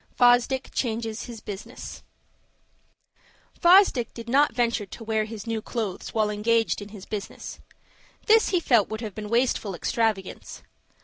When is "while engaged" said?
6.11-6.81